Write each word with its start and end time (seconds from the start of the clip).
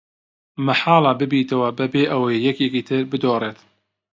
مەحاڵە 0.65 1.11
ببەیتەوە 1.19 1.69
بەبێ 1.77 2.03
ئەوەی 2.11 2.43
یەکێکی 2.47 2.85
تر 2.87 3.01
بدۆڕێت. 3.11 3.59